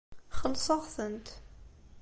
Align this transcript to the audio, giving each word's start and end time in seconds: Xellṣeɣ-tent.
Xellṣeɣ-tent. 0.39 1.27